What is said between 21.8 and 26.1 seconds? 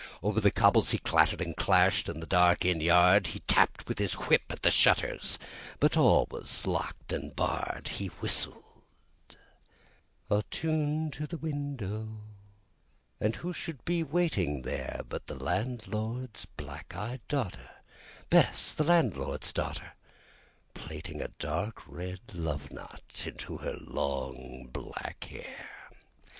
red love knot into her long black hair.